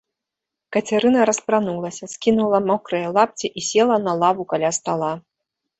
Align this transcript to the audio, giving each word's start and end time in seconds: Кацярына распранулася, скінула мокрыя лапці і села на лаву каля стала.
Кацярына 0.77 1.27
распранулася, 1.31 2.11
скінула 2.15 2.63
мокрыя 2.71 3.07
лапці 3.19 3.47
і 3.59 3.69
села 3.69 3.95
на 4.09 4.13
лаву 4.25 4.43
каля 4.55 4.69
стала. 4.81 5.13